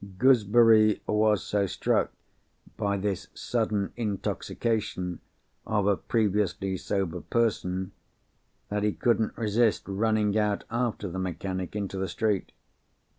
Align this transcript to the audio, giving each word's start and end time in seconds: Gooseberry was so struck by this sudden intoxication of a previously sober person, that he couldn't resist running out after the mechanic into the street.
Gooseberry 0.17 0.99
was 1.05 1.43
so 1.43 1.67
struck 1.67 2.11
by 2.75 2.97
this 2.97 3.27
sudden 3.35 3.93
intoxication 3.95 5.19
of 5.67 5.85
a 5.85 5.95
previously 5.95 6.75
sober 6.77 7.21
person, 7.21 7.91
that 8.69 8.81
he 8.81 8.93
couldn't 8.93 9.37
resist 9.37 9.83
running 9.87 10.35
out 10.35 10.63
after 10.71 11.07
the 11.07 11.19
mechanic 11.19 11.75
into 11.75 11.99
the 11.99 12.07
street. 12.09 12.51